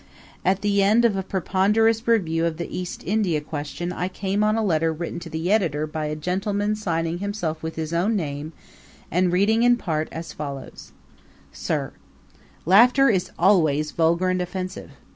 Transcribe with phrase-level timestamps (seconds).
[0.43, 4.55] At the end of a ponderous review of the East Indian question I came on
[4.55, 8.51] a letter written to the editor by a gentleman signing himself with his own name,
[9.11, 10.91] and reading in part as follows:
[11.51, 11.91] SIR:
[12.65, 14.89] Laughter is always vulgar and offensive.